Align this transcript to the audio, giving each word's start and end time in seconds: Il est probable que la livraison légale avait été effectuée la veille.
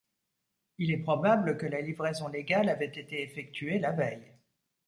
Il 0.79 0.89
est 0.89 0.97
probable 1.03 1.57
que 1.57 1.67
la 1.67 1.79
livraison 1.79 2.27
légale 2.27 2.69
avait 2.69 2.87
été 2.87 3.21
effectuée 3.21 3.77
la 3.77 3.91
veille. 3.91 4.33